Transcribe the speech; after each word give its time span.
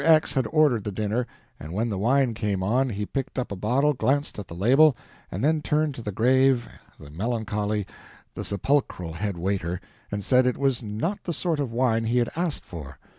X 0.03 0.33
had 0.33 0.47
ordered 0.49 0.83
the 0.83 0.91
dinner, 0.91 1.27
and 1.59 1.73
when 1.75 1.89
the 1.89 1.97
wine 1.99 2.33
came 2.33 2.63
on, 2.63 2.89
he 2.89 3.05
picked 3.05 3.37
up 3.37 3.51
a 3.51 3.55
bottle, 3.55 3.93
glanced 3.93 4.39
at 4.39 4.47
the 4.47 4.55
label, 4.55 4.97
and 5.29 5.43
then 5.43 5.61
turned 5.61 5.93
to 5.93 6.01
the 6.01 6.11
grave, 6.11 6.67
the 6.99 7.11
melancholy, 7.11 7.85
the 8.33 8.43
sepulchral 8.43 9.13
head 9.13 9.37
waiter 9.37 9.79
and 10.11 10.23
said 10.23 10.47
it 10.47 10.57
was 10.57 10.81
not 10.81 11.23
the 11.25 11.33
sort 11.33 11.59
of 11.59 11.71
wine 11.71 12.05
he 12.05 12.17
had 12.17 12.31
asked 12.35 12.65
for. 12.65 12.97